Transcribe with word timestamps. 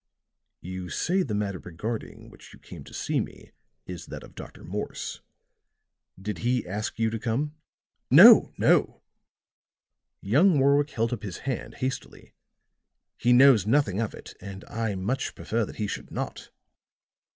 "You 0.61 0.89
say 0.89 1.21
the 1.21 1.35
matter 1.35 1.59
regarding 1.59 2.31
which 2.31 2.53
you 2.53 2.57
came 2.59 2.83
to 2.85 2.91
see 2.95 3.19
me 3.19 3.51
is 3.85 4.07
that 4.07 4.23
of 4.23 4.33
Dr. 4.33 4.63
Morse. 4.63 5.21
Did 6.19 6.39
he 6.39 6.65
ask 6.67 6.97
you 6.97 7.11
to 7.11 7.19
come?" 7.19 7.53
"No, 8.09 8.51
no," 8.57 9.03
young 10.19 10.57
Warwick 10.57 10.89
held 10.89 11.13
up 11.13 11.21
his 11.21 11.37
hand, 11.45 11.75
hastily. 11.75 12.33
"He 13.15 13.31
knows 13.31 13.67
nothing 13.67 13.99
of 14.01 14.15
it; 14.15 14.33
and 14.41 14.65
I 14.65 14.95
much 14.95 15.35
prefer 15.35 15.65
that 15.65 15.75
he 15.75 15.85
should 15.85 16.09
not. 16.09 16.49